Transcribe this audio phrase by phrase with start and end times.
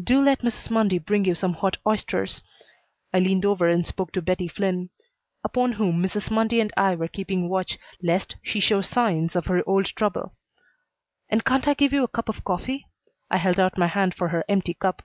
[0.00, 0.70] "Do let Mrs.
[0.70, 2.40] Mundy bring you some hot oysters."
[3.12, 4.90] I leaned over and spoke to Bettie Flynn,
[5.42, 6.30] upon whom Mrs.
[6.30, 10.36] Mundy and I were keeping watch lest she show signs of her old trouble.
[11.28, 12.86] "And can't I give you a cup of coffee?"
[13.28, 15.02] I held out my hand for her empty cup.